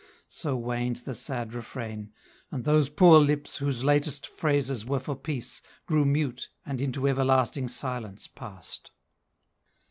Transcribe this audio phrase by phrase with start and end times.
[0.29, 2.11] So waned the sad refrain.
[2.49, 7.67] And those poor lips, Whose latest phrases were for peace, grew mute, And into everlasting
[7.67, 8.89] silence passed.